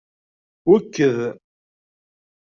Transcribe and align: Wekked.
Wekked. 0.69 1.17